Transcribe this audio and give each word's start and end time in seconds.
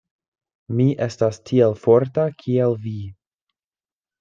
Mi 0.79 0.87
estas 1.07 1.39
tiel 1.51 1.77
forta, 1.83 2.25
kiel 2.41 2.77
vi. 2.89 2.97